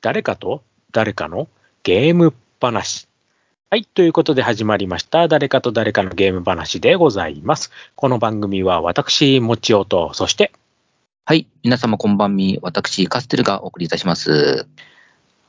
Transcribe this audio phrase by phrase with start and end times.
[0.00, 0.62] 誰かと
[0.92, 1.48] 誰かの
[1.82, 3.08] ゲーム話。
[3.68, 3.84] はい。
[3.84, 5.26] ということで始まりました。
[5.26, 7.72] 誰かと誰かのゲーム話でございます。
[7.96, 10.52] この番組は私、もちおと、そして、
[11.24, 11.48] はい。
[11.64, 12.60] 皆様こんばんみ。
[12.62, 14.68] 私、カステルがお送りいたします。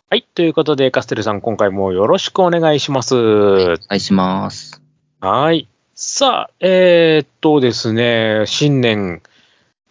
[0.10, 0.24] はい。
[0.34, 3.16] ということで、カステルさん、今回もよろしくお願いします。
[3.16, 4.82] お願いします。
[5.20, 5.68] はい。
[5.94, 9.22] さあ、えー、っとですね、新年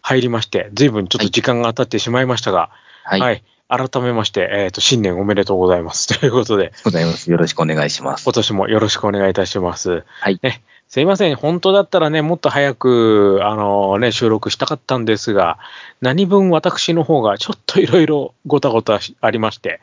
[0.01, 2.71] 入りまして、随分ちょっと時間が経ってしまいましたが、
[3.05, 3.19] はい。
[3.21, 3.43] はい。
[3.69, 6.07] 改めまして、えー、っと、新年おめでとうございます。
[6.19, 7.29] ということで、ございます。
[7.29, 8.33] よろしくお願いします今。
[8.33, 10.03] 年もよろしくお願いいたします。
[10.07, 10.39] はい。
[10.41, 11.35] ね、すいません。
[11.35, 15.59] 本当だったらね、もっと早く、あのね、収録したかったんですが、
[16.01, 19.79] 何分私の方がちょっといろいろごたごたしありまして、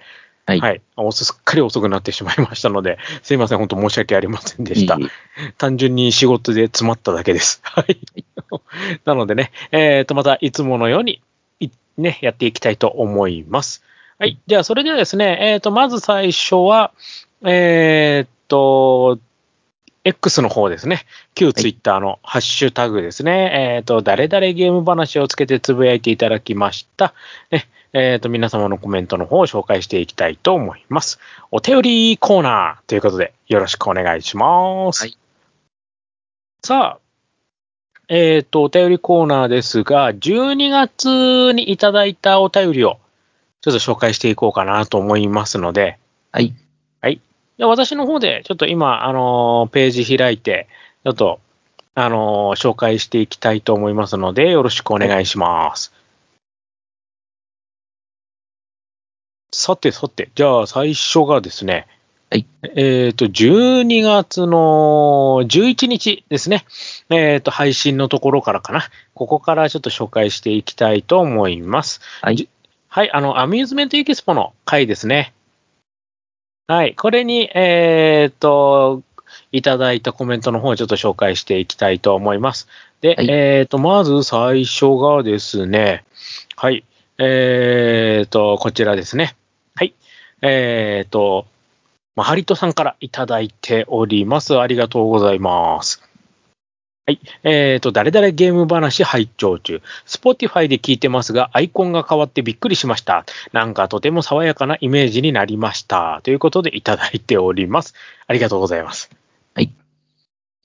[0.46, 0.60] はい。
[0.60, 0.80] はい。
[0.96, 3.58] おすっかり遅くなってしまいましたので、すいません。
[3.58, 5.02] 本当申し訳ありませんでしたい。
[5.02, 5.08] い
[5.58, 7.60] 単純に仕事で詰まっただけです。
[7.62, 7.98] はい。
[9.04, 11.20] なのでね、えっ、と、またいつものように、い
[11.96, 13.82] ね、やっていきたいと思います。
[14.18, 14.38] はい。
[14.46, 16.92] じゃあ、それではですね、えっ、と、まず最初は、
[17.44, 19.18] えっ、と、
[20.04, 21.04] X の方ですね。
[21.34, 23.76] 旧ツイッターのハッシュタグですね。
[23.76, 27.12] えっ、と、誰々ゲーム話をつけてつぶやいていただきました。
[27.50, 31.18] ね、えっ、と、皆様のコメントの方を紹介していきたいと思います。
[31.50, 35.02] お手売りコーナーということで、よろしくお願いします。
[35.02, 35.18] はい
[36.66, 37.05] さあ、
[38.08, 43.00] えっ、と、お便りコーナーですが、12月にいただいたお便りを
[43.60, 45.98] ちょっと紹介していこうかなと思いますので、
[47.00, 47.20] はい。
[47.58, 50.68] で私の方でちょっと今、あのーページ開いて、
[51.04, 51.40] ちょっと、
[51.94, 55.92] あのー紹介していきたいと思いますので、よろしくお願いします。
[59.52, 61.88] さてさて、じゃあ最初がですね、
[62.28, 62.46] はい。
[62.74, 66.64] えっ、と、12月の11日ですね。
[67.08, 68.82] えっ、と、配信のところからかな。
[69.14, 72.00] ここからちょっと紹介していきたいと思います。
[72.22, 72.48] はい。
[72.88, 75.34] はい、あの、アミューズメントエキスポの回ですね。
[76.66, 79.02] はい、これに、えっ、と、
[79.52, 82.66] いただいたコメントの方をちょっと紹介していきたいと思います。
[83.02, 86.04] で、はいえっ、と、まず最初がですね、
[86.56, 86.84] はい、
[87.18, 89.36] えっ、と、こちらですね。
[89.76, 89.94] はい、
[90.42, 91.46] えっ、と、
[92.16, 94.58] マハリトさんからいただいております。
[94.58, 96.02] ありがとうございます。
[97.06, 97.20] はい。
[97.44, 99.82] えっ、と、誰々ゲーム話拝聴中。
[100.06, 103.26] Spotify で聞いてますが、アイコンが変わってびっくりしました。
[103.52, 106.20] なんかとても爽やかなイメージになりました。
[106.24, 107.94] ということでいただいております。
[108.26, 109.10] ありがとうございます。
[109.54, 109.70] はい。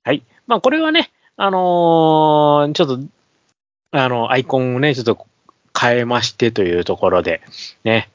[0.06, 0.23] はい。
[0.47, 3.00] まあ、これはね、あのーちょっと、
[3.91, 5.28] あの、アイコンをね、ちょっと
[5.78, 7.41] 変えましてというところで、
[7.83, 8.09] ね。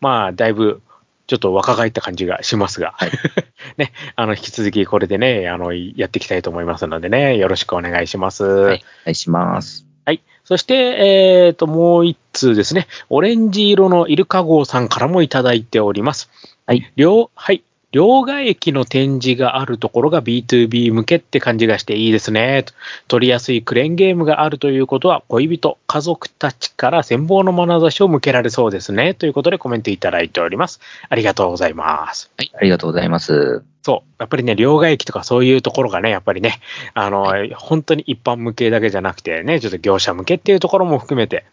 [0.00, 0.80] まあ、だいぶ、
[1.26, 3.10] ちょっと若返った感じがしますが、はい
[3.78, 8.44] ね、あの、引き続きこれでね、あの、やっていきたいと思いますのでね、よろしくお願いします。
[8.44, 8.84] はい。
[9.02, 9.86] お願いします。
[10.04, 10.22] はい。
[10.44, 12.88] そして、えっ、と、もう一通ですね。
[13.08, 16.30] オレンジ色のイルカ号さんからもいただいております。
[16.66, 16.90] はい。
[16.96, 17.62] 両、はい。
[17.92, 22.64] 両替駅の展示があるところが B2B 向けって感じがしていいですね。
[23.06, 29.12] 取りやすいクレーンゲームがあるということは、恋人、家族たちから羨望の眼差しを向けられそうですね。
[29.12, 30.80] ということでコメントいただいております。
[31.10, 32.30] ありがとうございます。
[32.38, 32.50] はい。
[32.54, 33.62] ありがとうございます。
[33.82, 34.10] そう。
[34.18, 36.60] やっぱりね、両替駅とかそういうところがね、やっぱりね、
[36.94, 41.44] あの、は本当に一般向けだけじゃなくてね、ちょっと業者向けっていうところも含めて、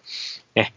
[0.56, 0.74] ね、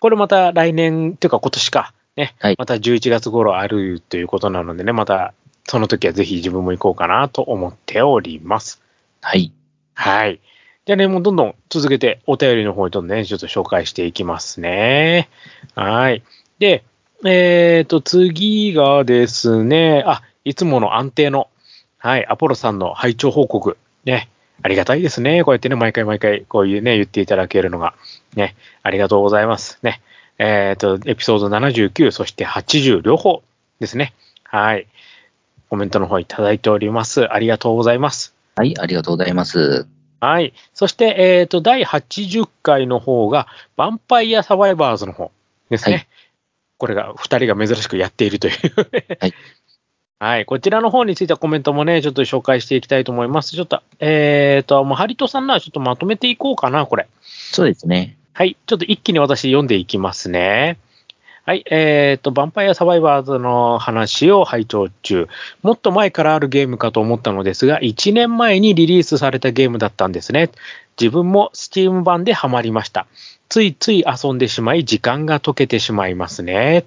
[0.00, 5.34] これまた来年っていうか今年か、ね、はいまた11月頃あるということなのでね、また
[5.66, 8.82] その時はぜひ自分も行こうかなと思っております。
[9.20, 9.52] はい。
[9.94, 10.40] はい。
[10.86, 15.30] じゃあね、もうどんどん続けてお便りの方にどんどんね、ちょっと紹介していきますね。
[15.74, 16.22] はい。
[16.58, 16.84] で、
[17.24, 21.48] えっ、と、次がですね、あ、いつもの安定の、
[21.96, 23.78] はい、アポロさんの拝聴報告。
[24.04, 24.28] ね、
[24.62, 25.42] ありがたいですね。
[25.42, 27.94] こうやってね、毎回毎回こういうね、言っていただけるのが。
[28.36, 29.78] ね、ありがとうございます。
[29.82, 30.02] ね。
[30.38, 33.42] えっ、と、エピソード79、そして80、両方
[33.80, 34.14] ですね。
[34.44, 34.86] はい。
[35.70, 37.32] コメントの方いただいております。
[37.32, 38.34] ありがとうございます。
[38.56, 38.78] はい。
[38.78, 39.86] ありがとうございます。
[40.20, 40.54] はい。
[40.72, 43.46] そして、えっ、と、第80回の方が、
[43.76, 45.30] ヴァンパイアサバイバーズの方
[45.70, 45.94] ですね。
[45.94, 46.08] はい
[46.76, 48.54] これが、二人が珍しくやっているという。
[49.20, 49.34] はい。
[50.20, 50.44] はい。
[50.46, 53.50] こちらの方についてはコメントもね、ちょっと紹介していきたいと思います。
[53.50, 57.08] ちょっと、えっ、と、もうハリトさんのはちょっとまとめていこうかな、これ。
[57.22, 58.16] そうですね。
[58.36, 58.56] はい。
[58.66, 60.76] ちょっと一気に私読んでいきますね。
[61.44, 61.64] はい。
[61.70, 65.28] えっ、と、ヴァンパイアサバイバーズの話を拝聴中。
[65.62, 70.50] もっと前からあるゲームかと思ったのですが、1年前にリリースされたゲームだったんですね。
[71.00, 73.06] 自分もスチーム版でハマりました。
[73.48, 76.86] ついつい遊んでしまい、時間が溶けてしまいますね。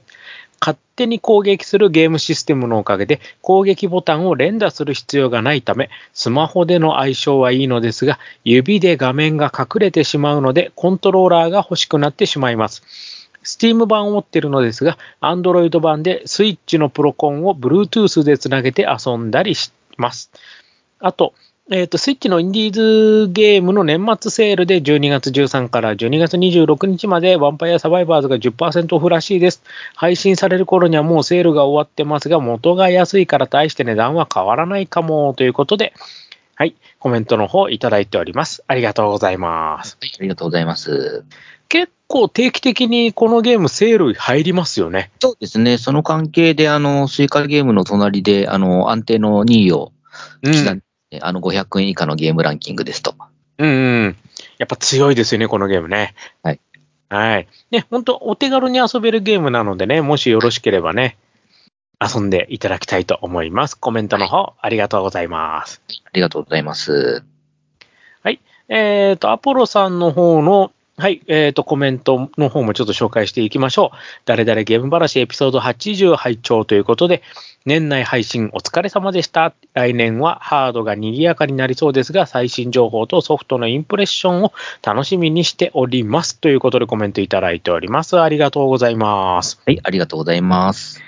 [0.98, 12.84] 手に攻撃するゲームシステムのおかげで攻撃ボタンを連打する必要がないため、スマホでの相性はいいのですが、指で画面が隠れてしまうので、コントローラーが欲しくなってしまいます。
[13.44, 20.32] Steam 版を持っているのですが、Android 版で Switch のプロコンを Bluetooth でつなげて遊んだりします。
[21.00, 21.34] あと、
[21.70, 29.62] えっ、と、スイッチのインディーズゲームの年末セールで12月13から12月26日までヴァンパイアサバイバーズが10%オフらしいです。
[29.94, 35.94] 配信される頃にはもうセールが終わってますが、元が安いから大して値段は変わらないかもということで、
[36.56, 38.64] はい、コメントの方いただいております。
[38.68, 39.98] ありがとうございます。
[40.00, 41.26] はい、ありがとうございます。
[41.68, 45.12] 結構定期的にこのゲームセール入りますよね。
[45.20, 49.92] そうですね、その関係で、あの、スイカゲームの隣で、あの、安定の2位を
[50.42, 50.54] うん。
[50.54, 50.84] 刻んで、
[51.22, 53.16] あの、500円以下のゲームランキングですと。
[53.58, 54.18] うんうん。
[54.58, 56.14] やっぱ強いですよね、このゲームね。
[56.44, 56.60] はい。
[57.10, 57.48] はい。
[57.72, 61.18] ね、本当お手軽に遊べるゲームなのでね、もしよろしければね、
[62.00, 63.76] 遊んでいただきたいと思います。
[63.76, 65.82] コメントの方、ありがとうございます。
[66.06, 67.24] ありがとうございます。
[68.70, 73.98] えっ、と、アポロさんの方の、はい、えっ、と、コメントの方もちょっと紹介していきましょう。
[74.26, 77.22] 誰々ゲーム話エピソード80拝聴ということで、
[77.68, 79.54] 年内配信お疲れ様でした。
[79.76, 86.40] 来年はハードが賑やかになりそうですが、最新情報とソフトのインプレッションを楽しみにしております。
[86.40, 88.20] ということでコメントいただいております。
[88.20, 89.62] ありがとうございます。
[89.68, 91.00] はい、ありがとうございます。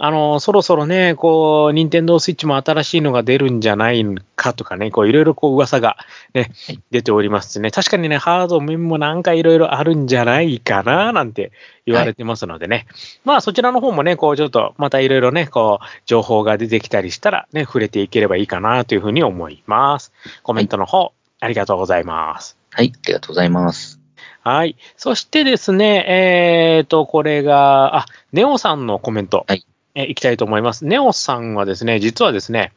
[0.00, 4.04] あの、そろそろね、こう、任天堂スイッチも新しいのが出るんじゃない
[4.36, 5.96] かとかね、こう、いろいろこう、噂が
[6.34, 7.72] ねはい、出ておりますね。
[7.72, 11.50] 確かにね、ハード面もなんかいろいろあるんじゃないかな、なんて
[11.84, 12.86] 言われてますのでね。
[13.24, 20.12] まあ、そちらの方もね、こう、ちょっと、またいろいろね、こう、情報が出てきたりしたら、ね、触れていければいいかな、というふうに思います。
[20.44, 22.56] コメントの方、ありがとうございます。
[22.70, 23.98] はい、ありがとうございます。
[24.44, 24.76] はい。
[24.96, 29.44] そしてですね、えっ、と、これが、あ、ネオさんのコメント。
[29.48, 29.66] はい。
[29.98, 30.86] えーいきたいと思います。
[30.86, 32.72] ネオさんはですね、実はですね、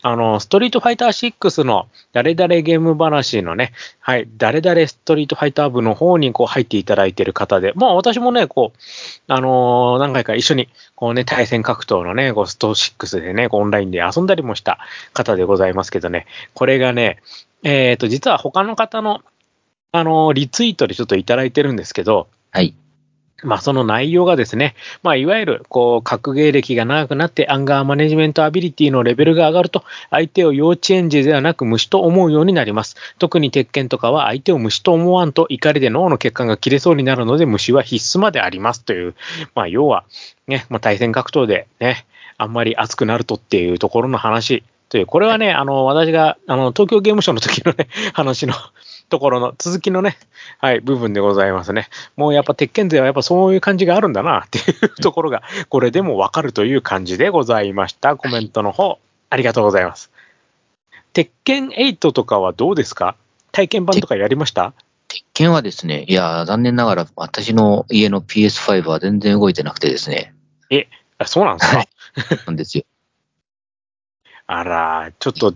[0.00, 8.78] あの、ストリートファイター6の誰々ゲーム話のね、はい、誰々ストリートファイター部の方にこう入っていただいている方で、まあ私もね、こう、
[9.32, 14.78] あのー何回か一緒に、こうね、対戦格闘のね、こうスト6でね、こうオンラインで遊んだりもした
[15.12, 17.20] 方でございますけどね、これがね、
[17.62, 19.20] えっ、と、実は他の方の、
[19.92, 22.74] あのーリツイートでちょっといただいてるんですけど、はい。
[23.44, 32.96] まあ、その内容がですね、まあ、いわゆる、こう、格ゲー歴が長くなって、アンガーマネジメントアビリティのレベルが上がると、相手を幼稚園児ではなく虫と思うようになります。
[33.18, 39.14] 特に鉄拳とかは相手を虫と思わんと怒りで脳の血管が切れそうになるので、虫は必須までありますという、
[39.54, 40.04] まあ、要は、
[40.48, 42.06] ね、まあ、対戦格闘でね、
[42.36, 44.64] あんまり熱くなるとっていうところの話
[44.94, 48.54] という、これはね、あの、私が、あの、東京ゲームショウの時のね、 話の
[49.08, 50.16] ところの続きのね、
[50.58, 51.88] はい、部分でございますね。
[52.14, 58.14] もうやっぱ鉄拳勢はやっぱそういう感じがあるんだなっていうところが、これでもわかるという感じでございました。
[58.14, 59.00] コメントの方、
[59.30, 60.12] ありがとうございます。
[61.12, 63.16] 鉄拳8とかはどうですか？
[63.50, 64.74] 体験版とかやりました？
[65.08, 70.34] 鉄拳はですね、いや、残念ながら私の家の PS5 は全然動いてなくてですね、
[71.18, 71.88] あそうなんですか、はい
[72.46, 72.84] なんですよ。
[74.46, 75.54] あら、ちょっと、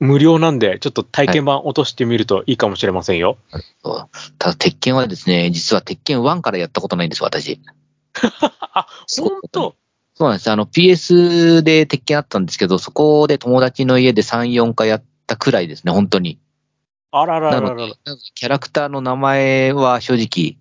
[0.00, 3.38] 無料なんで、ちょっと体験版落としてみるといいかもしれませんよ。
[3.82, 4.08] そう
[4.38, 7.60] ただ、鉄拳はですね、実は鉄拳1からやったことないんです、私。
[8.72, 8.86] あ、
[9.18, 9.76] 本当？
[10.16, 10.50] そうなんです。
[10.50, 16.38] あの、PS で鉄拳あったんですけど、そこで友達の家で3、4回やったくらいですね、本当に。
[17.10, 17.88] あららららら
[18.34, 20.56] キャラクターの名前は正直、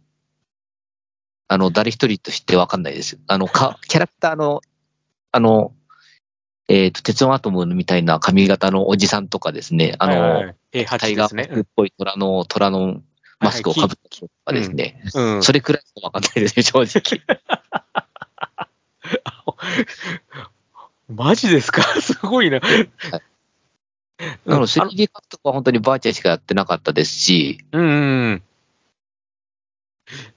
[1.48, 3.20] あの、誰一人としてわかんないです。
[3.28, 4.62] あの、か、キャラクターの、
[5.32, 5.74] あの、
[6.68, 10.56] えっ、と、鉄腕アトムみたいな髪型のおじさんとかですね、あの、はいはいはい
[10.86, 11.50] タイ A8 ガですね。
[11.52, 13.02] ーっぽい虎の、虎の
[13.40, 15.44] マスクをかぶった人とかですね、うん。
[15.44, 17.22] それくらいしかわかんないですね、正直。
[21.10, 21.84] マジですか？
[22.02, 22.60] すごいな。
[22.60, 23.22] なので、
[24.46, 27.86] うんあの 3D 格闘は本当にバーチャルしかやってなかったですし、うんう
[28.36, 28.44] ん。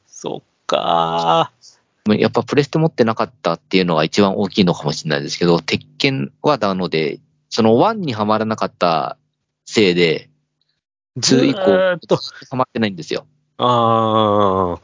[0.06, 1.52] そっか
[2.14, 9.16] やっぱプレステ持ってなかったっていうのが一番大きいのかもしれないですけど、鉄拳はなので、その1にはまらなかった
[9.64, 10.30] せいで、
[11.16, 12.16] ず2以降、ーっと。
[12.16, 13.26] はまってないんですよ。
[13.58, 14.80] ああ。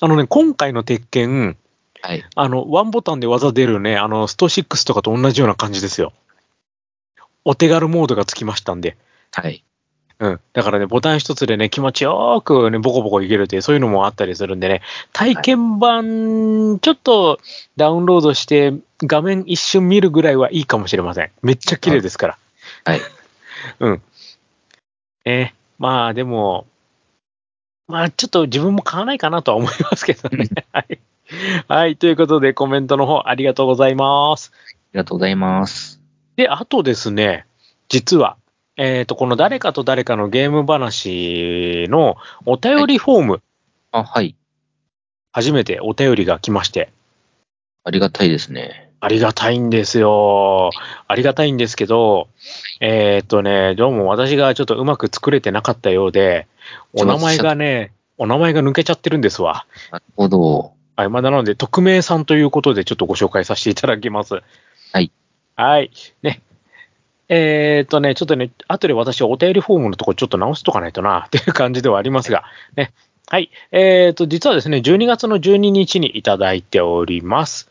[0.00, 1.56] あのね、今回の鉄拳、
[2.00, 2.24] はい。
[2.34, 6.12] あの、ワンボタンで技出るね、あの、スト6とかと同じような感じですよ。
[7.44, 8.96] お手軽モードがつきましたんで。
[9.32, 9.64] はい。
[10.20, 10.40] うん。
[10.52, 14.82] だからね、ボタン一つでね、気持ちよくね、ボコボコいけるっていう、そういうのもあったりするんでね、
[15.12, 17.38] 体験版、ちょっと
[17.76, 21.30] ダウンロードして、画面一瞬見るぐらいはいいかもしれません。
[21.42, 22.38] めっちゃ綺麗ですから。
[22.84, 23.00] はい。
[23.78, 24.02] うん。
[25.24, 26.66] えーまあでも、
[27.86, 30.48] まあちょっと自分も買わないかなとは思いますけどね。
[30.72, 30.98] はい。
[31.68, 31.96] はい。
[31.96, 34.52] ということで、コメントの方ありがとうございます。
[34.54, 36.00] ありがとうございます。
[36.36, 37.46] で、あとですね、
[37.88, 38.36] 実は、
[38.78, 42.16] えっ、と、この誰かと誰かのゲーム話の
[42.46, 43.42] お便りフォーム
[43.90, 44.36] あ、はい。
[45.32, 46.92] 初めてお便りが来まして、
[47.82, 48.92] ありがたいですね。
[49.00, 50.70] ありがたいんですよ。
[51.08, 52.28] ありがたいんですけど、
[52.80, 56.46] えーっとね、どうも私がちょっとうまく作れてなかったようで、
[56.92, 59.66] お名前がね、お名前が抜けちゃってるんですわ。
[59.90, 60.72] なるほど。
[60.94, 64.34] はい、まだなので、匿名さんということでちょっとご紹介させていただきます。
[64.92, 65.10] はい。
[65.56, 65.90] はい。
[66.22, 66.42] ね。
[67.28, 72.44] えーっとね、ちょっとね、後で私お便りフォームのとこちょっと直しとかないとな、 っていう感じではありますが、
[72.76, 72.92] ね。
[73.28, 73.50] はい。
[73.72, 77.70] えーっと、実はですね、12月の12日にいただいております。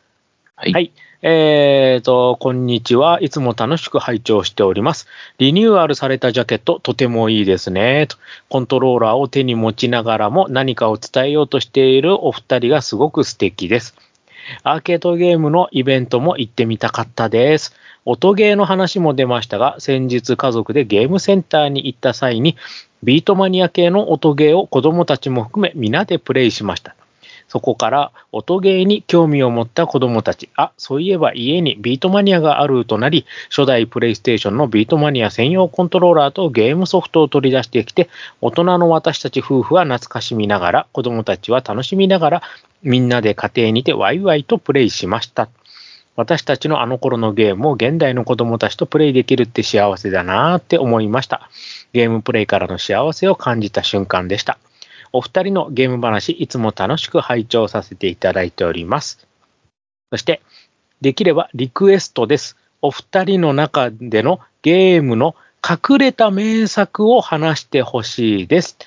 [0.55, 0.73] はい。
[0.73, 0.91] はい
[1.23, 3.19] えーと、こんにちは。
[3.21, 5.07] いつも楽しく拝聴しております。
[5.39, 8.05] リニューアルされたジャケット、とてもいいですね。
[8.07, 8.17] と
[8.49, 13.95] コントローラーを手に持ちながらも何かを伝えようとしているお二人がすごく素敵です。
[14.63, 17.73] アーケードゲームのイベントも行ってみたかったです。
[18.05, 22.55] 音ゲーの話も出ましたが、先日家族でゲームセンターに行った際に、
[23.03, 26.95] ビートマニア系の音ゲーを子供たちも含め皆でプレイしました。
[27.47, 38.09] そこから音ゲーに興味を持った子供たち、あ、そういえば家にビートマニアがあるとなり、初代プレイステーションのビートマニア専用コントローラーとゲームソフトを取り出してきて、
[38.41, 42.41] 大人の私たち夫婦は懐かしみながら、子供たちは楽しみながら、
[42.83, 45.49] みんなで家庭にてワイワイとプレイしました。
[46.17, 51.49] 私たちのあの頃のゲームを現代の子供たちとプレイできるって幸せだなーって思いました。
[51.93, 54.57] ゲームプレイからの幸せを感じた瞬間でした。
[55.13, 59.27] お二人のゲーム話、いつも楽しく拝聴させていただいております。
[60.11, 60.41] そして、
[61.01, 62.57] できればリクエストです。
[62.81, 65.35] お二人の中でのゲームの
[65.67, 68.77] 隠れた名作を話してほしいです。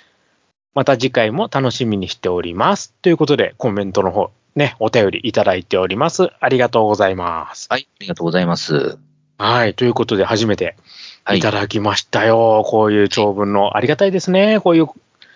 [0.74, 2.94] また次回も楽しみにしております。
[3.02, 6.30] ということで、コメントの方、ね、お便りいただいております。
[6.40, 7.66] ありがとうございます。
[7.70, 7.88] はい。
[7.90, 8.98] ありがとうございます。
[9.36, 9.74] はい。
[9.74, 10.76] ということで、初めて
[11.24, 11.38] はい。
[11.38, 12.62] いただきましたよ。
[12.66, 13.76] こういう長文の。
[13.76, 14.60] ありがたいですね。
[14.60, 14.88] こういう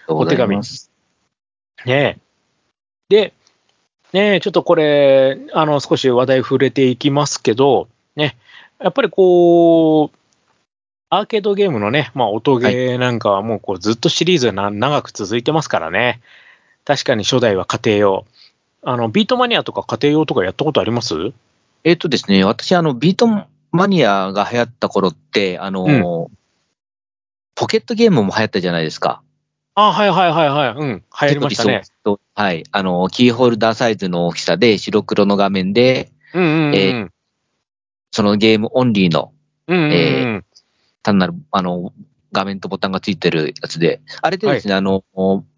[0.09, 0.63] お手紙ね
[1.87, 2.19] え。
[3.09, 3.33] で、
[4.13, 8.37] ねえ、ちょっとこれ、あの、少し話題触れていきますけど、ね、
[8.81, 10.17] やっぱりこう、
[11.11, 16.21] アーケードゲームのね、まあ、音ゲーなんかはもうこうずっとシリーズがな長く続いてますからね。
[16.85, 18.27] 確かに初代は家庭用。
[18.83, 21.33] あの、ビートマニアとか家庭用とかやったことあります？
[21.85, 23.27] えっ、とですね、私、あの、ビート
[23.73, 26.31] マニアが流行った頃って、あの、
[27.55, 29.23] ポケットゲームも流行ったじゃないですか。
[29.75, 30.75] あ、はいはいはいはい。
[30.77, 30.89] うん。
[30.89, 31.83] 流行りましたね
[32.35, 32.65] はい。
[32.71, 36.75] あの、キーホルダーサイズの大きさで、白黒の画面で、うんうんうん。
[36.75, 37.09] え
[38.11, 39.33] そのゲームオンリーの
[39.67, 39.93] うんうんうん。
[39.93, 40.43] え
[41.03, 41.93] 単なる、あの、
[42.33, 45.05] 画面とボタンがついてるやつで、あれでですね、あの、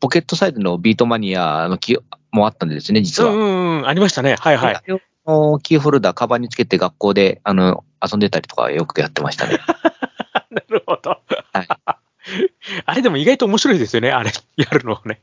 [0.01, 2.01] ポケットサイズのビートマニアのキー
[2.33, 3.31] もあったんですね、実は。
[3.31, 3.87] うんうんうん。
[3.87, 4.37] ありましたね。
[4.39, 4.83] はいはい。
[5.63, 9.59] キーホルダー、カバンにつけて学校で、あの、遊んでたりとかよくやってましたね。
[10.51, 11.19] なるほど。
[11.53, 11.96] はい。
[12.85, 15.21] あれでも意外と面白いですよね、あれ、 やるのね。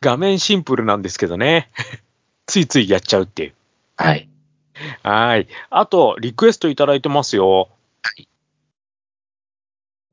[0.00, 1.70] 画面シンプルなんですけどね。
[2.46, 3.54] ついついやっちゃうっていう。
[3.96, 4.28] はい。
[5.02, 5.48] はい。
[5.70, 7.68] あと、リクエストいただいてますよ。
[8.02, 8.28] はい。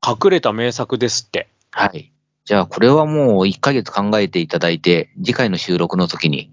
[0.06, 1.48] 隠れた名作ですって。
[1.70, 2.12] はい。
[2.44, 6.50] じゃあ、これはもう1ヶ月考えていただいて、次回の収録の時に、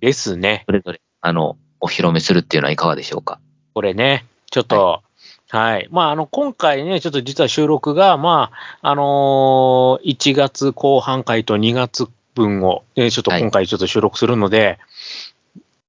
[0.00, 0.64] ですね。
[0.66, 3.40] それぞれ、あの、お披露目するっていうのはいかがでしょうか？
[3.74, 5.05] これね、ちょっと、はい。
[5.90, 14.78] まあ、あの、今回ね、ちょっと実は収録が、まあ、あのー1月後半回と2月分を、ね、ちょっと今回ちょっと収録するので、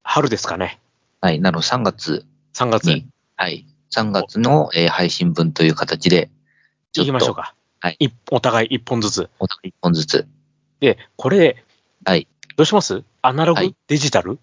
[0.04, 0.80] 春ですかね。
[1.22, 1.40] はい。
[1.40, 2.86] なの、3月3月。
[2.86, 3.06] に、
[3.36, 3.66] はい。
[3.92, 6.30] 3月の、えー配信分という形で、
[6.94, 7.54] 行きましょうか。
[7.80, 9.30] はい一お互い一本ずつ。
[9.40, 10.28] お互い1本ずつ。
[10.80, 11.64] で、これ、
[12.06, 12.28] はい。
[12.56, 13.04] どうします？
[13.22, 14.40] アナログ、はいデジタル？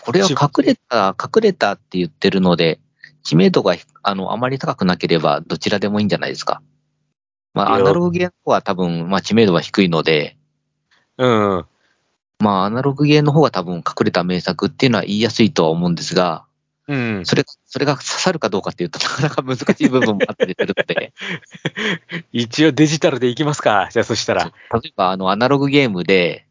[0.00, 2.80] これは隠れた、隠れたって言ってるので、
[3.24, 6.62] 知名度があのあまり高くなければどちらでもいいんじゃないですか。
[7.54, 10.36] まあ、アナログゲーの方は多分、まあ、知名度は低いので、
[11.18, 11.66] うん。
[12.40, 16.44] まあ、アナログゲーの方が多分隠れた名作っていうのは言いやすいとは思うんですが、
[16.86, 17.22] うん。
[17.24, 21.14] それ、それが刺さるかどうかっていうとなかなか難しい部分もあったりするので、
[22.32, 23.88] 一応デジタルでいきますか。
[23.90, 24.44] じゃあそしたら。
[24.44, 26.46] 例えばあのアナログゲームで、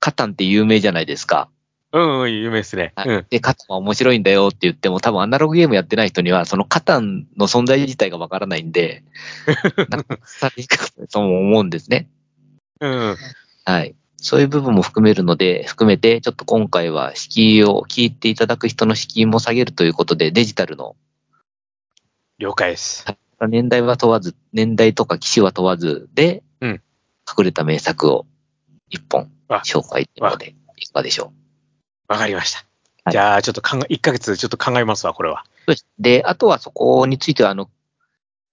[0.00, 1.48] カタンって有名じゃないですか。
[1.92, 2.94] うん、うん、有名ですね。
[3.30, 9.04] で、カタンは面白いんだよって言っても、多分アナログゲームやってない人には、そのカタンの存在自体がわからないんで、
[9.90, 12.08] なんか、されにくいとも思うんですね。
[12.80, 13.16] うん。
[13.64, 13.94] はい。
[14.16, 20.96] そういう部分も含めるので、含めて、ちょっと今回は敷居を聞いていただく人の敷居も下げるということで、デジタルの、
[22.38, 23.04] 了解です。
[23.48, 26.82] 年代は問わず、年代とか機種は問わずで、うん
[27.38, 28.26] 隠れた名作を
[28.90, 29.30] 一本
[29.64, 31.41] 紹介というので、いかがでしょう。
[32.12, 32.58] わかりました。
[32.58, 32.66] はい
[33.10, 35.44] じゃあ、ちょっと考え、1ヶ月ちょっと考えますわ、これは。
[35.66, 37.68] そうですで、あとはそこについては、あの、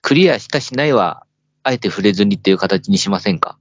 [0.01, 1.27] クリアしたしないは、
[1.61, 3.59] あえて触れずにっていう形にしませんか？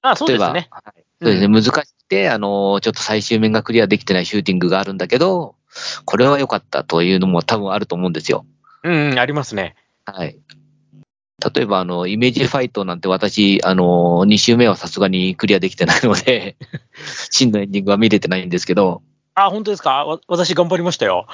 [0.00, 0.68] あ、そうですね。
[0.70, 5.54] はいそうですね、うん難しくて、あの、ちょっと最終面がクリアできてないシューティングがあるんだけど、
[6.04, 8.46] これは良かったというのも多分あると思うんですよ。
[8.84, 9.76] うん、うん、ありますね。
[10.04, 10.38] はい。
[11.54, 16.56] 例えば、あの、イメージファイトなんて私、あの、2周目はさすがにクリアできてないので、
[17.30, 19.02] 真のエンディングは見れてないんですけど、
[19.36, 20.04] あ、本当ですか？
[20.04, 21.26] わ私頑張りましたよ。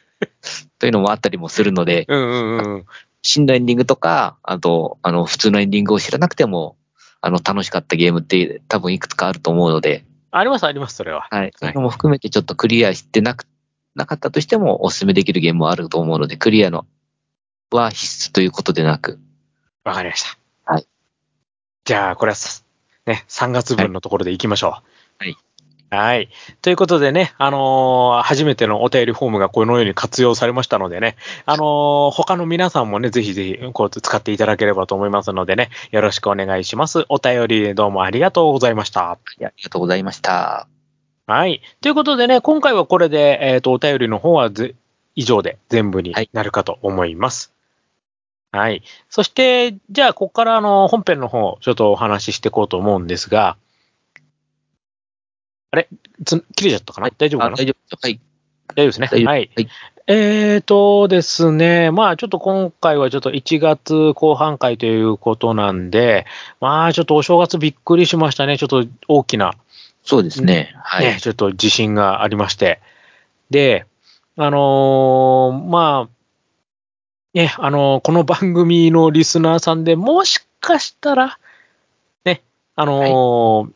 [0.80, 2.86] というのもあったりもするので、うんうんうん。
[3.22, 6.76] 真のエンディングとか、あと、あの、普通のエンディングを知らなくても、
[7.20, 11.26] あの、楽しかったゲームって多分いくつかあると思うので、あります、あります、それは。
[11.30, 11.52] はい。
[11.56, 13.46] そういうのも含めてちょっとクリアしてなく、
[13.94, 16.86] なかったとしてもお勧めできるゲームもあると思うので、クリアの
[17.70, 19.18] は必須ということでなく、
[19.84, 20.72] わかりました。
[20.72, 20.86] はい。
[21.84, 22.62] じゃあ、これはさ、
[23.06, 25.24] ね、3月分のところで行きましょう。
[25.24, 25.36] はい。
[25.96, 26.28] はい。
[26.60, 37.06] ということでね、あのー初めてのお便りフォームがこのように活用されましたのでね、あのー他の皆さんもね、ぜひぜひ、こう、使っていただければと思いますのでね、よろしくお願いします。
[37.08, 39.12] お便りどうもありがとうございました。
[39.12, 40.68] ありがとうございました。
[41.26, 41.62] はい。
[41.80, 44.74] ということでね、今回はこれで、えっ、と、お便りの方はぜ
[45.14, 47.52] 以上で全部になるかと思います。
[48.52, 48.82] はい。
[49.08, 53.56] そして、じゃあ、ここからあの、本編の方、ちょっとお話ししていこうと思うんですが、
[55.70, 55.88] あれ？
[56.24, 57.54] つ切れちゃったかな、大丈夫かな？
[57.54, 58.20] あ大丈夫はい。
[58.74, 59.08] 大丈夫ですね。
[59.08, 59.24] はい。
[59.24, 59.68] はい
[60.08, 66.26] えーとですね、まあちょっと今回はちょっと1月後半回ということなんで、
[66.60, 68.56] まあちょっとお正月びっくりしましたね。
[68.56, 69.54] ちょっと大きな
[70.04, 70.72] そうですね。
[70.84, 71.06] はい。
[71.06, 72.80] ね、ちょっと自信がありまして。
[73.50, 73.84] で、
[74.36, 76.08] あのーまあ、
[77.34, 81.38] ね、あのーこの番組のリスナーさんでもしかしたら、
[82.24, 82.42] ね、
[82.76, 83.70] あのー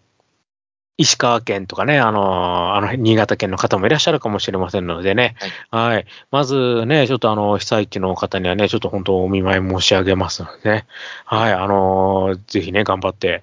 [1.00, 5.35] 石川県とかね、あのーあの、新潟県の方もいらっしゃるかもしれませんのでね、
[5.71, 6.07] はい。
[6.30, 10.87] まずね、ちょっとあの、被災地の方にはね、ちょっと本当お見舞い申し上げますのでね、
[11.25, 13.42] はい、あのーぜひね、頑張って、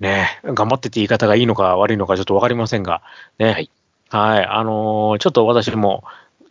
[0.00, 3.02] ね、頑張ってって言い方がいいのか悪いのかちょっとわかりませんが、
[3.38, 3.70] ね、はい。
[4.10, 6.02] はい、あのーちょっと私も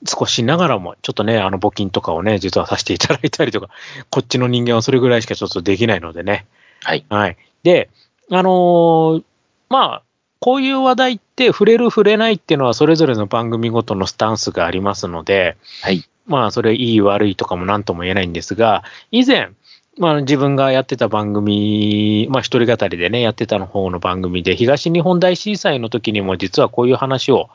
[0.07, 3.69] 少しながらも、ちょっとね、あの募金とかをね、実はさせていただいたりとか、
[4.09, 6.45] こっちの人間はそれぐらいしかちょっとできないのでね。
[6.83, 7.05] はい。
[7.09, 7.37] はい。
[7.63, 7.89] で、
[8.31, 9.23] あのー
[9.69, 10.01] まあ、
[10.39, 16.03] こういう話題って触れる触れないっていうのはそれぞれの番組ごとのスタンスがありますので、はい。
[16.25, 19.51] まあ、それいい悪いとかも何とも言えないんですが、以前、
[19.97, 27.49] まあ、自分がやってた番組、まあ、一人語りでね、やってたの方の番組で、東日本大震災の時にも実はこういう話を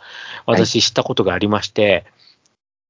[0.47, 2.05] 私したことがありまして、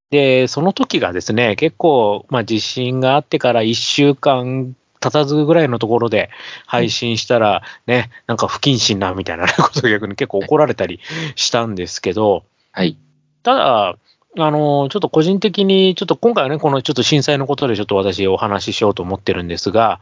[0.09, 6.29] で、その時がですね、結構、まあ、地震があってから1週間経たずぐらいのところで
[6.65, 11.01] 配信したら、ね、なんか不謹慎なみたいな ことが逆に結構怒られたり
[11.35, 12.97] したんですけど、はい。
[13.43, 13.95] ただ、
[14.37, 19.99] あの、ちょっと個人的に、ちょっと今回はね、このちょっと震災のことでちょっと私お話ししようと思ってるんですが、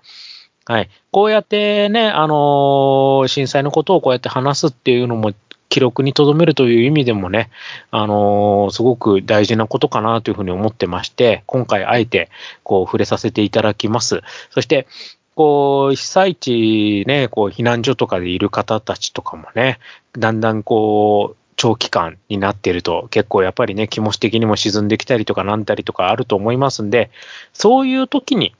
[0.65, 0.89] はい。
[1.11, 5.33] こうやってね、あの、震災のことをこうやって話すっていうのも、
[5.71, 7.49] 記録に留めるという意味でもね、
[7.91, 12.29] あのすごく大事なことかなというふうに思ってまして、今回あえて、
[12.63, 14.21] こう、触れさせていただきます。
[14.49, 14.85] そして、
[15.33, 19.79] こう、被災地ね、こう、避難所とかでいる方たちとかもね、
[20.19, 27.11] だんだんこう、長期間になっていると、結構やっぱりね、気持ち的にも沈んできたりとかなんたりとかあると思いますんで、
[27.53, 28.53] そういう時に、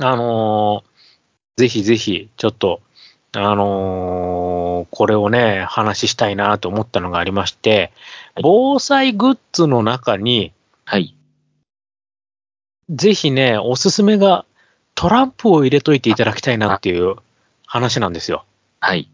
[0.00, 0.96] あのー
[1.58, 2.82] ぜひぜひ、ちょっと、
[3.38, 7.92] あのーこれをね、話したいなと思ったのがありまして、
[8.40, 10.52] 防災グッズの中に、
[10.84, 11.16] はい。
[12.90, 14.44] ぜひね、おすすめが
[14.94, 17.16] トランプを入れといていただきたいなっていう
[17.66, 18.44] 話なんですよ。
[18.80, 19.10] はい。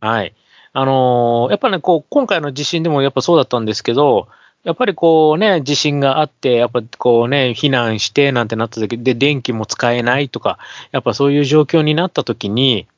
[0.00, 0.34] はい。
[0.72, 4.28] あのーやっぱね、こう、今回の地震でもやっぱそうだったんですけど、
[4.64, 10.58] やっぱりこうね、地震があって、やっぱこうね、避難してなんてなった時で、電気も使えないとか、
[10.90, 12.88] やっぱそういう状況になった時に、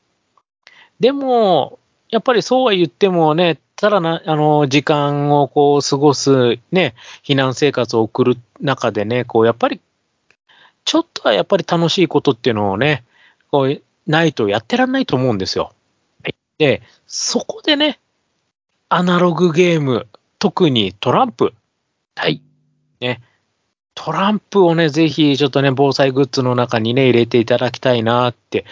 [1.00, 1.78] でも、
[2.10, 9.80] やっぱりそうは言ってもね、ただな、あの、時間をこう過ごす、ね、避難生活を送る中でね、こう、やっぱり、
[10.84, 13.04] ちょっとはやっぱり楽しいことっていうのをね、
[13.50, 15.72] こう、ないとやってらんないと思うんですよ。
[16.58, 17.98] で、そこでね、
[18.88, 20.06] アナログゲーム、
[20.38, 21.52] 特にトランプ、
[22.14, 22.40] はい。
[23.96, 28.64] トランプをね、ぜひちょっとね、防災グッズの中にね、入れていただきたいなって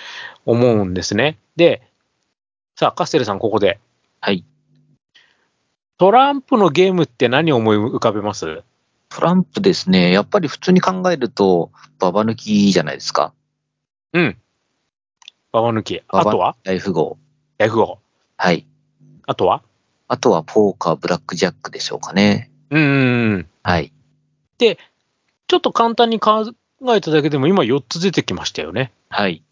[0.44, 1.38] 思うんですね。
[1.56, 1.82] で、
[2.76, 3.78] さあ、カステルさん、ここで。
[4.20, 4.44] はい。
[5.96, 8.64] トランプのゲームって何を思い浮かべます？
[9.10, 10.10] トランプですね。
[10.10, 13.32] やっぱり普通に考えると、ババ抜きじゃないですか。
[14.12, 14.36] うん。
[15.52, 16.02] ババ抜き。
[16.08, 16.56] あとは？
[16.64, 17.16] 大富豪。
[17.58, 18.00] ヤフオ。
[18.36, 18.66] はい。
[19.26, 19.62] あとは？
[20.08, 22.50] あとはポーカー、ブラックジャックでしょうかね。
[22.70, 23.48] うんうんうん。
[23.62, 23.92] はい。
[24.58, 26.52] ちょっと簡単に考
[26.88, 28.90] えただけでも今4つ出てきましたよね。
[29.10, 29.44] はい。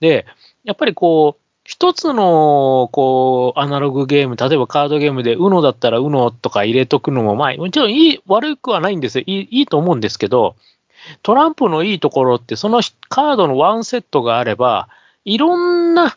[0.00, 0.26] で、
[0.64, 9.24] やっぱりこう、一つの、こう、アナログゲーム、例えばカードゲームで、UNO だったら UNO とか入れとくのも、まあ、もちろんいい、悪くはないんですよ。
[9.26, 10.56] いいいいと思うんですけど、
[11.22, 14.88] トランプのいいところって、そのカードのワンセットがあれば、
[15.26, 16.16] いろんな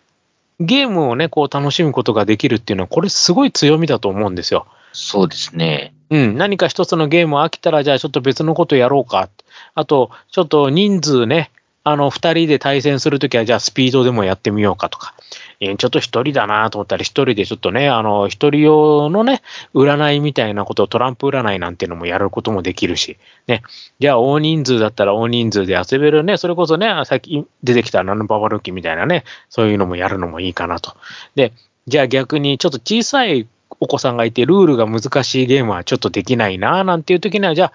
[0.62, 4.68] ゲームをね、こう楽しむことができるっていうのは、これすごい強みだと思うんですよ。
[4.94, 5.94] そうですね。
[6.12, 9.28] うん、何か一つのゲーム飽きたら、じゃあちょっと別のことやろうか。
[9.76, 11.52] あと、ちょっと人数ね、
[11.84, 15.15] あの、二人で対戦するときは、じゃあスピードでもやってみようかとか。
[15.60, 19.41] えちょっと一人だなと思ったら、一人でちょっとね、あの、一人用のね、
[19.74, 23.17] 占いみたいなことをトランプ占いなんていうのもやることもできるし、
[23.48, 23.63] ね。
[24.00, 30.96] じゃあ大人数だったら大人数で遊べるね、それこそね、さっき出てきたナノババルキみたいなね、そういうのもやるのもいいかなと。
[31.36, 31.54] で、
[31.88, 33.48] じゃあ逆にちょっと小さい
[33.80, 37.74] お子さんがいて、ルールが難しいゲームはちょっとできないな、なんていう時には、じゃあ、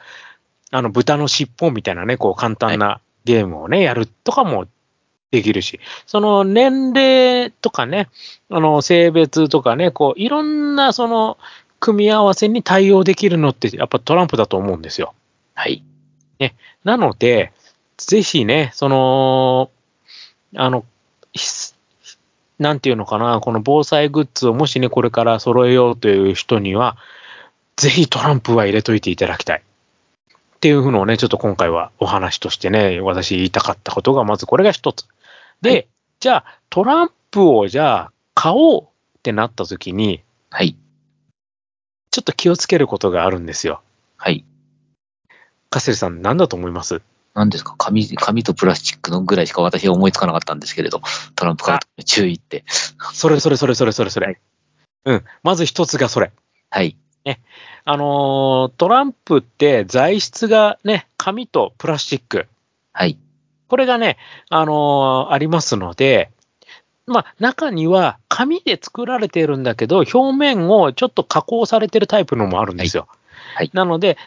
[0.79, 4.67] あの、豚の尻尾みたいなね、こう簡単なゲームをね、やるとかも
[5.33, 8.09] できるし、その年齢とかね、
[8.49, 11.37] あの、性別とかね、こう、いろんなその、
[11.79, 15.13] 組み合わせに対応できるのって、やっぱトランプだと思うんですよ。
[15.55, 15.83] はい。
[16.85, 17.53] なので、
[17.97, 19.71] ぜひね、その、
[20.55, 20.85] あの、
[21.33, 21.75] ひ
[22.59, 26.97] なんていうのかな、この防災グッズをもしね、これから揃えようという人には、
[27.77, 29.63] ぜひトランプは入れといていただきたい。
[30.57, 35.07] っていうのをね、ちょっと今回はお話としてね、私言いたかったことが、まずこれが一つ。
[35.63, 35.89] で、はい
[36.19, 38.87] じゃあ、トランプをじゃあ、買おうっ
[39.23, 40.75] てなった時に、はい。
[42.11, 43.83] ちょっと気をつけることがあるんですよ。
[44.17, 44.47] はい。
[45.69, 47.03] カセルさん、何だと思います？
[47.35, 47.75] 何ですか？
[47.77, 51.03] 紙、紙とプラスチックのぐらいしか私は思いつかなかったんですけれど、
[51.35, 52.65] トランプカードの注意って。
[53.13, 54.27] それそれそれそれそれそれ。
[54.29, 54.39] はい
[55.05, 55.25] うん。
[55.43, 56.33] まず一つがそれ。
[56.71, 56.97] はい。
[57.85, 62.47] あのートランプって材質がね、紙とプラスチック。
[62.93, 63.19] はい。
[63.69, 64.17] これがね、
[64.49, 66.31] あのーありますので、
[67.07, 73.07] まあ、中には紙で作られているんだけど、表面をちょっと加工されてるタイプのもあるんですよ。
[73.55, 74.19] はいなので、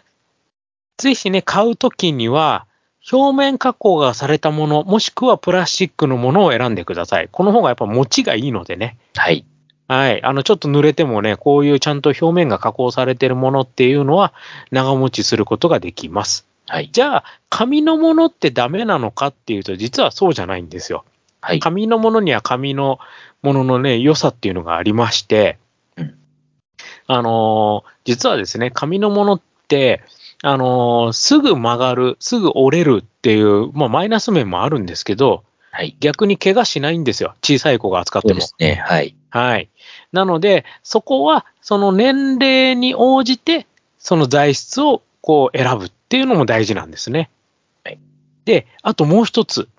[0.98, 2.66] ぜひね、買うときには、
[3.12, 7.30] 表面加工がされたもの、もしくはプラスチックのものを選んでください。
[7.32, 8.98] この方がやっぱ持ちがいいのでね。
[9.16, 9.46] はい。
[9.90, 10.24] はい。
[10.24, 14.34] あの、ちょっと濡れてもね、こういうちゃんと表面が加工されてるものっていうのは
[14.70, 16.46] 長持ちすることができます。
[16.68, 16.92] はい。
[16.94, 21.06] じゃあ、紙のものってダメなのかっていうと、実はそうじゃないんですよ。
[21.42, 21.60] はい。
[21.60, 23.00] 紙のものには紙の
[23.42, 25.58] もののね、良さっていうのがありまして、
[25.98, 26.16] うん
[27.08, 30.04] あのー実はですね、紙のものって、
[30.44, 35.96] あのーすぐ曲がる、すぐ折れるっていう、まあ、マイナス面もあるんですけど、はい。
[36.00, 37.36] 逆に怪我しないんですよ。
[37.44, 38.76] 小さい子が扱ってもそうで。
[38.76, 38.82] すね。
[38.84, 39.16] はい。
[39.30, 39.70] はい。
[40.12, 43.68] なので、そこは、その年齢に応じて、
[44.00, 47.30] その材質をこう選ぶっていうのも大事なんですね。
[47.84, 48.00] はい。
[48.46, 49.70] で、あともう一つ。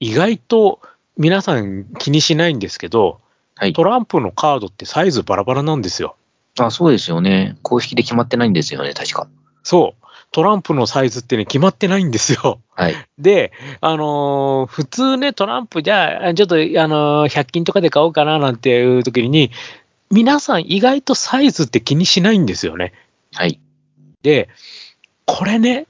[0.00, 0.80] 意外と
[1.16, 3.20] 皆さん気にしないんですけど、
[3.56, 3.72] はい。
[3.72, 6.16] トランプのカードってサイズバラバラなんですよ。
[6.58, 7.56] あ、そうですよね。
[7.62, 9.28] 公式で決まってないんですよね、確か。
[9.62, 9.99] そう。
[10.32, 12.60] トランプのサイズってね、決まってないんですよ。
[12.74, 12.94] はい。
[13.18, 19.50] で、あのー普通ね、トランプじゃあ、ちょっと、あのー100均とかで買おうかななんていう時に、
[20.10, 22.92] 皆さん意外とサイズって気にしないんですよね。
[23.32, 23.60] はい。
[24.22, 24.48] で、
[25.26, 25.86] これね、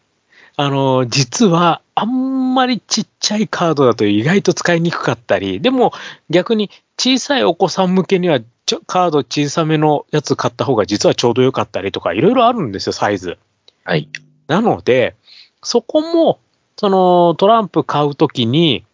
[0.56, 5.92] あのー実は、あんまりちっちゃいカードだと意外と使いにくかったり、でも
[6.30, 13.36] 逆に小さいお子さん向けには、ちょカード小さめのやつ買った方が実はちょうどよかったりとか、いろいろあるんですよ、サイズ。
[13.84, 14.08] はい。
[14.50, 15.14] なので、
[15.62, 16.40] そこも、
[16.76, 18.84] そのトランプ買うときに、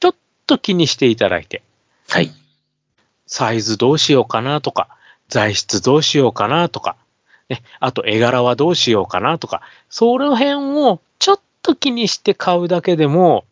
[0.00, 0.14] ちょっ
[0.48, 1.62] と気にしていただいて、
[2.08, 2.32] はい。
[3.28, 4.88] サイズどうしようかなとか、
[5.28, 6.96] 材質どうしようかなとか、
[7.48, 13.44] ね、あと絵柄はどうしようかなとか、その辺をちょっと気にして買うだけでも、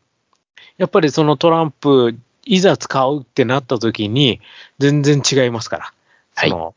[0.79, 4.41] やっぱりそのトランプ、いざ使うってなった時に、
[4.81, 5.93] 全然違いますから。
[6.35, 6.75] はいその、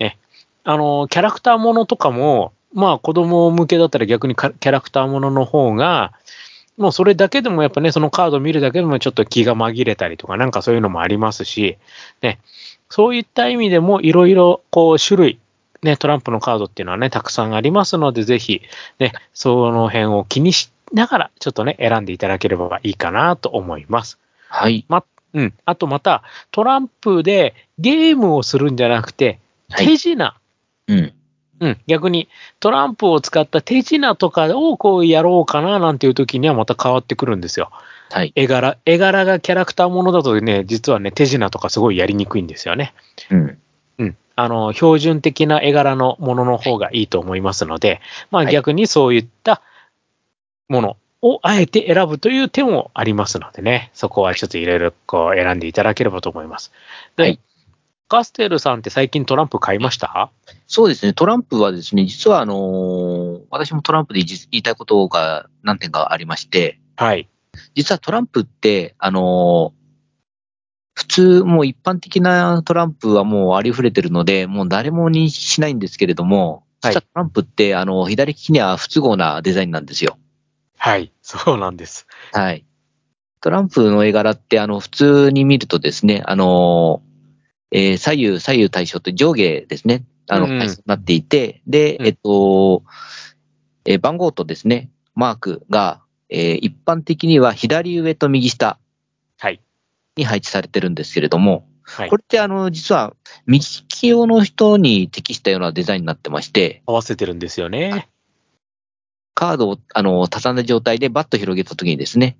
[0.00, 0.18] ね、
[0.64, 6.12] あの、キャラクターものとかも、まあ子供向けだったら逆にかキャラクターものの方が、
[6.76, 11.76] もうそれだけでもやっぱね、そのカード見るだけでもちょっと気が紛れたりとか、なんかそういうのもありますし、
[12.22, 12.38] ね、
[12.88, 15.38] そういった意味でもいろいろこう種類、
[15.82, 18.62] ね、トランプのカードっていうのはね、たくさんありますので、ぜひ、
[19.00, 24.18] ね、その辺を気にしながら、ちょっとね、選んでいただければいいかなと思います。
[24.48, 24.86] はい。
[25.34, 25.54] うん。
[25.64, 30.34] あとまた、トランプでゲームをするんじゃなくて、はい手品。
[30.86, 31.12] うん。
[31.60, 31.78] うん。
[31.86, 32.28] 逆に、
[32.60, 37.70] トランプを使った手品とかをこうやろうかななんていう時にはまた変わってくるんですよ。
[38.10, 38.32] はい。
[38.34, 42.94] 絵柄、絵柄がキャラクターものだとね、実はね、手品とかすごいやりにくいんですよね。
[43.30, 43.58] うん。
[43.98, 44.16] うん。
[44.36, 49.62] あの、標準的な絵柄のものの方がいいと思いますので、まあはい逆にそういった
[50.68, 56.72] ものをあえて選ぶという手もありますのでね、そこはちょっといろいろこう選んでいただければと思います。
[57.16, 57.40] で、はい
[58.08, 60.30] カステルさんって最近トランプ買いました？
[60.66, 67.28] そうですね、トランプはですね、実はあのー私もトランプで実言いたいことが何点かありまして、はい。
[67.74, 69.78] 実はトランプって、あのー
[70.94, 80.16] 普通、もう一般的なトランプはもうありふれてるので、もう誰も認識しないんですけれども、はい実はトランプって、あの、左利きには不都合なデザインなんですよ。
[80.76, 81.12] はい。
[81.22, 82.06] そうなんです。
[82.32, 82.64] はい。
[83.40, 87.02] トランプの絵柄って、あの、普通に見るとですね、あの、
[87.70, 92.82] えー左右、左右対称って上下ですね、あの、対称になっていて、で、うんえっと、
[93.84, 98.78] えー番号とですね、マークが、えー一般的には左上と右下
[99.38, 99.60] はい。
[100.16, 102.16] に配置されてるんですけれども、はいこ。
[102.16, 103.14] れってあの、実は、
[103.46, 108.08] 右利き用の人に適したようなデザインになってまして、合わせてるんですよね。
[109.34, 112.36] カードを、あの、畳んだ状態でバッと広げたときにですね、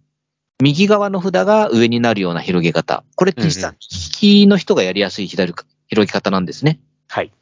[0.62, 3.04] 右側の札が上になるような広げ方。
[3.14, 6.80] これって実は利きの人がやりやすい左か広げ方なんですね。
[7.08, 7.32] はい。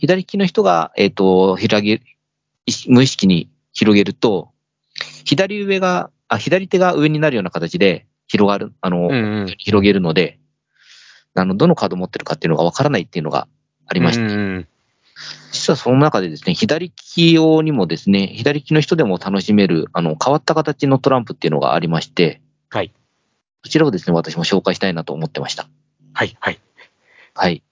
[0.00, 2.02] 左利きの人が、えっ、と、広げ、
[2.88, 4.50] 無意識に広げると、
[5.24, 9.54] 左上が、あ、左手が上になるような形で広がる、あの、うんうん。
[9.58, 10.38] 広げるので、
[11.34, 13.48] あの、どのカードを持ってるかっていうのがわからないっていうのがあ
[13.88, 14.68] ありまして、うんうん。
[15.52, 22.92] 実はその中でですね、左利き用にもですね、左利きの人でも楽しめる、あの、変わった形のトランプっていうのがありまして、はい。
[23.64, 25.68] そちらをですね、私も紹介したいなと思ってました。
[26.12, 26.36] はい。
[26.40, 26.60] はい。
[27.34, 27.62] はい。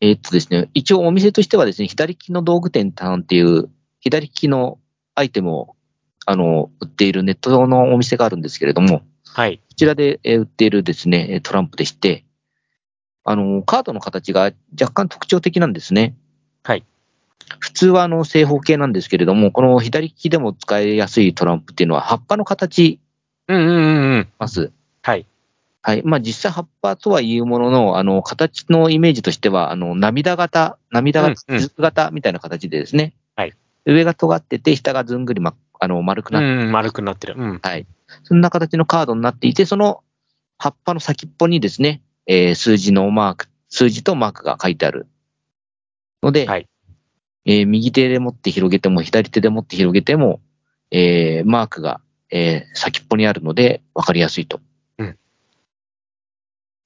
[0.00, 3.68] えーっとですね、一応お店としてはですね、左利きの道具店さんっていう、
[4.00, 4.78] 左利きの
[5.14, 5.76] アイテムを、
[6.26, 9.58] あの、売っているネットのお店があるんですけれども、はい。
[9.58, 12.24] こちらでえー売っているですね、えートランプでして、
[13.24, 16.16] あの、カードの形が若干特徴的なんですね。
[16.68, 16.84] はい。
[17.60, 23.00] 普通はあの正方形なんですけれども、この左利きでも使いやすいトランプっていうのは葉っぱの形
[23.48, 24.28] うんうんうんうん。
[24.38, 24.70] ます。
[25.00, 25.24] はい。
[25.80, 26.02] はい。
[26.04, 33.14] まあ実際葉っぱとはいうものの、あの、形のイメージとしては、あの、涙型、涙型、うんうんずく型みたいな形でですね。
[33.34, 33.54] はい。
[33.86, 37.34] 上が尖ってて、下がずんぐりま、あの、丸くなって、うん、丸くなってる。
[37.38, 37.60] うん。
[37.62, 37.86] はい。
[38.24, 40.02] そんな形のカードになっていて、その
[40.58, 45.06] 葉っぱの先っぽにですね、えー数字のマーク、数字とマークが書いてある
[46.22, 46.68] ので、はい。
[47.44, 50.40] えー右手で持って広げても、左手で持って広げても、
[50.90, 52.00] えーマークが、
[52.30, 54.60] えー先っぽにあるので分かりやすいと。
[54.98, 55.18] うん。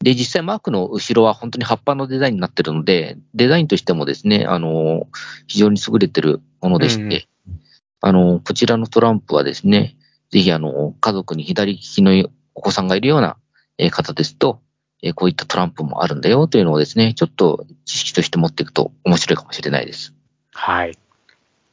[0.01, 5.05] で、実際マークの後ろは本当に葉っぱのデザインになってるので、デザインとしてもですね、あのー
[5.47, 7.23] 非常に優れてるものでして、うんうん
[8.05, 9.97] あのーこちらのトランプはですね、
[10.31, 13.37] ぜひあの、家族に左利きのお子さんがいるような
[13.79, 14.61] えー方ですと、
[15.03, 20.15] えーこういったトランプもあるんだよというのをですね、ちょっと知識として持っていくと面白いかもしれないです。
[20.53, 20.97] はい。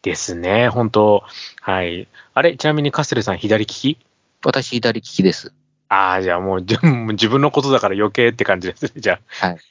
[0.02, 0.70] ですね。
[0.70, 1.24] 本当
[1.62, 2.08] はい。
[2.34, 2.58] あれ？
[2.58, 3.98] ちなみにカステルさん左利き？
[4.44, 5.54] 私、左利きです。
[5.90, 8.92] ああ、じゃあもうじもう自分のことだから余計って感じですね。
[8.98, 9.48] じゃあ。
[9.48, 9.58] はい。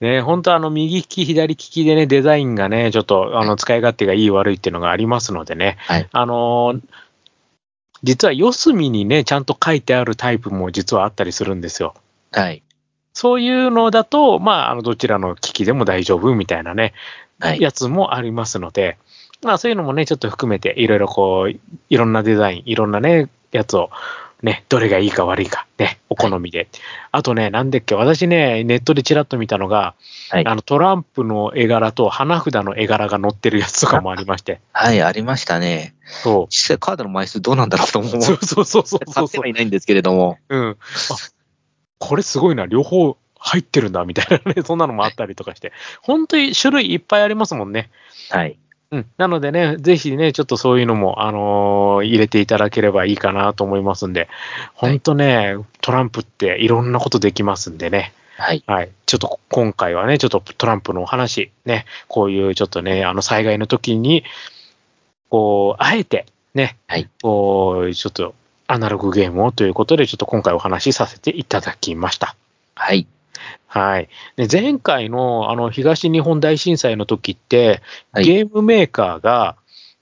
[0.00, 5.76] ね、本当あの、右利き、左利きでね、デザインがね、ちょっと、あの、使い勝手がいい悪いっていうのがありますのでね。
[5.80, 6.80] はいあのー
[8.02, 11.94] 実は四隅にね、ちゃんと書いてあるタイプも実はあったりするんですよ。
[12.32, 12.62] はい。
[13.12, 16.94] そういうのだと、まあ、あの、どちらの機器でも大丈夫みたいなね、
[17.38, 17.60] はい。
[17.60, 18.98] やつもありますので、
[19.42, 21.50] まあそういうのもね、ちょっと含めて、いろいろこう、
[21.88, 23.90] いろんなデザイン、いろんなね、やつを、
[24.42, 26.68] ね、どれがいいか悪いか、ね、お好みで。
[27.12, 29.94] あとね、なんでっけ、私ね、ネットでちらっと見たのが、
[30.30, 35.94] はいあの、トランプの絵柄と花札の絵柄が載ってるやつとかもありまして、はい、ありましたね。
[36.04, 38.16] そ実際カードの枚数どうなんだろうと思う。
[38.18, 38.22] う。
[38.22, 40.38] そうそうそうそう買ってそうそうはいないんですけれども。
[40.48, 40.70] うん。
[40.70, 40.76] あ、
[41.98, 47.90] これすごいな、両方入ってるんだ、みたいなね、そんなのもあったりとかして、本当に種類いっぱいありますもんね。
[48.30, 48.58] はい。
[48.92, 49.06] うん。
[49.18, 54.28] なのでね、ぜひね、ちょっとそういうのも、あのー入れていただければいいかなと思いますんで、
[54.74, 58.12] 本当ね、トランプっていろんなことできますんでね。
[58.36, 58.64] はい。
[58.66, 58.90] はい。
[59.06, 64.24] ちょっと今回はね、ちょっとトランプのお話、ね、こういうちょっとね、あの災害の時に、
[65.28, 68.34] こう、あえて、ね、はいこう、ちょっと
[68.66, 72.34] アナログゲームをということで、ちょっと今回お話しさせていただきました。
[72.74, 73.06] はい。
[73.72, 74.08] はい。
[74.34, 77.80] で前回のあの東日本大震災の時って、
[78.10, 79.56] はいゲームメーカーが、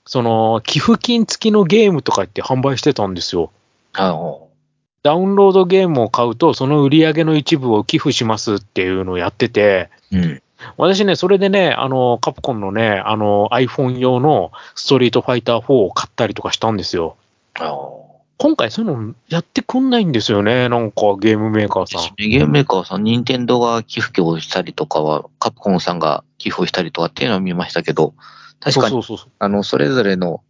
[0.05, 3.51] その寄付金付きのゲームとかって販売してたんですよ。
[3.93, 4.47] あの、
[5.03, 10.41] ダウンロードゲームを買うと、その売り上げの一部を寄付しますっていうのをやってて、うん。
[10.77, 17.15] 私ね、それでね、あの、カプコンのね、あの、iPhone 用のストリートファイター4を買ったりとかしたんですよ。
[17.53, 18.08] あの
[18.39, 22.15] 今回そういうのやってくんないんですよね、なんかゲームメーカーさん。
[22.15, 28.13] ゲームメーカーさん、任天堂が寄付をしたりとかは、カプコンさんが寄付をしたりとかっていうのは見ましたけど、
[28.59, 29.03] 確かに。
[29.39, 30.41] あの、それぞれの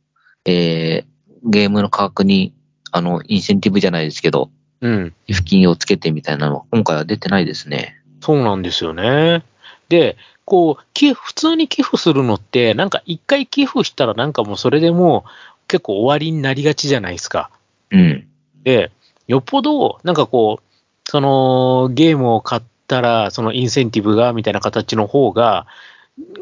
[0.45, 2.53] えー、ゲームの価格に、
[2.91, 4.49] あの、インセンティブじゃないですけど、
[4.81, 5.13] うん。
[5.27, 8.01] 寄付金をつけてみたいなのは今回は出てないですね。
[8.21, 9.43] そうなんですよね。
[9.89, 17.51] で、こう、寄付普通に寄付するのって、なんか一回寄付したらなんかもうそれでもう結構終わりになりがちじゃないですか。
[17.91, 18.27] うん。
[18.63, 18.91] で、
[19.27, 25.65] よっぽど、なんかこう、そのゲームを買ったら、そのインセンティブがみたいな形の方が、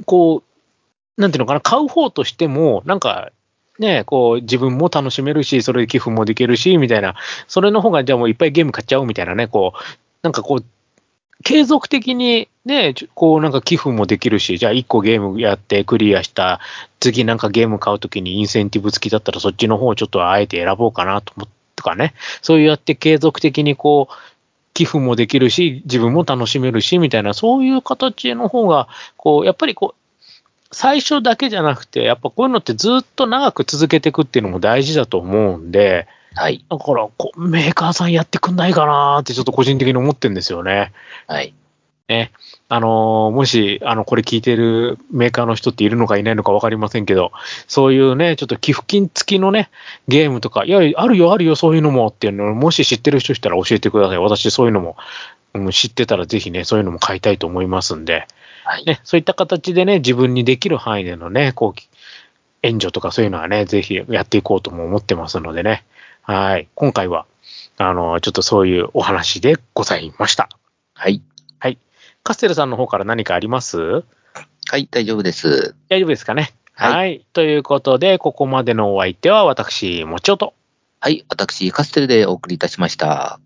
[0.05, 0.43] こ
[1.17, 3.31] う、なんていうのかな、買う方としても、なんか、
[3.79, 7.15] ね、こう、自分も楽しめるし、それで寄付もできるし、みたいな、
[7.47, 9.79] それの方が、じゃあもういっぱいゲーム買っちゃおうみたいなね、こう、
[10.23, 10.65] なんかこう、
[11.43, 16.59] 継続的にね、こうなんか寄付もできるし、じゃあ1個ゲームやってクリアした、
[16.99, 24.13] 次なんかゲーム買うときにインセンティブ付きだったらそっちの方をちょっとあえて選ぼうかなと思ってかね、そうやって継続的にこう、
[24.73, 30.17] 寄付もできるし、自分も楽しめるし、みたいな、そういう形の方が、こう、やっぱりこう、
[30.71, 36.65] 最初だけじゃなくて、やっぱこういうのってずっと長く続けていくっていうのも大事だと思うんで、はい。
[36.69, 40.91] だからこう、メーカーさんやってくんないかなーってちょっと個人的に思ってるんですよね。
[41.27, 41.53] はい。
[42.07, 42.31] ね。
[42.69, 47.31] あのーもし、あの、これ聞いてるメーカーの人っているのかいないのかわかりませんけど、
[47.67, 49.69] そういうね、ちょっと寄付金付きのね、
[50.07, 54.17] ゲームとか、いや、あるよ、あるよ、そういうのもっていうのを、もし知ってる人いたら教えてください。
[54.17, 54.97] 私、そういうのも、
[55.53, 58.27] うん知ってたらぜひね、そういうのも買いたいと思いますんで、
[58.63, 58.85] はい。
[58.85, 61.81] ね、そういった形でね、自分にできる範囲でのね、こう、
[62.63, 65.83] 援助とかそういうのはね、ぜひやっていこうとも思ってますのでね。
[66.29, 66.67] はい。
[66.75, 67.25] 今回は、
[67.77, 70.49] あの、ちょっとそういうお話でございました。
[70.93, 71.21] はい。
[72.23, 73.77] カステルさんの方から何かあります？
[73.79, 74.03] は
[74.75, 75.73] い、大丈夫です。
[75.87, 76.53] 大丈夫ですかね？
[76.73, 77.25] はいはい。
[77.31, 80.53] ということで、ここまでのお相手は私、もちおと。
[80.99, 83.39] はい、私、カステルでお送りいたしました。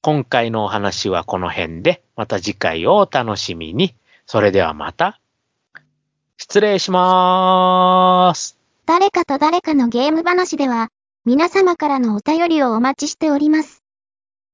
[0.00, 3.94] 今回のお話はこの辺で、また次回をお楽しみに。
[4.24, 5.20] それではまた、
[6.38, 8.56] 失礼しまーす。
[8.86, 10.88] 誰かと誰かのゲーム話では、
[11.26, 13.82] 皆様からのお便りをお待ちしております。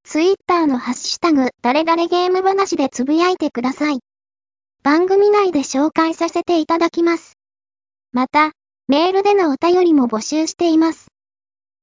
[0.05, 3.99] ツイッターのハッシュタグ、誰々ゲーム話でつぶやいてください。
[4.83, 7.37] 番組内で紹介させていただきます。
[8.11, 8.53] また、
[8.89, 11.09] メールでのお便りも募集しています。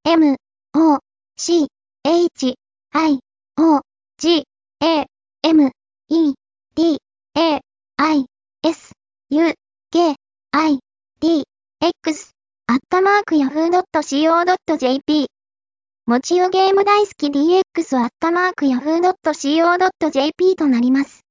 [0.05, 0.37] m,
[0.73, 0.97] o,
[1.37, 1.67] c,
[2.03, 2.55] h,
[2.91, 3.19] i,
[3.57, 3.81] o,
[4.17, 4.43] g,
[4.79, 5.05] a,
[5.43, 5.71] m,
[6.09, 6.33] e,
[6.73, 6.97] d,
[7.35, 7.61] a,
[7.97, 8.25] i,
[8.63, 8.93] s,
[9.29, 9.53] u,
[9.91, 10.15] k,
[10.51, 10.79] i,
[11.19, 11.43] d,
[11.79, 12.38] x
[12.69, 15.25] アットマーク yahoo.co.jp
[16.05, 21.21] もちよゲーム大好き DX アットマーク yahoo.co.jp となります。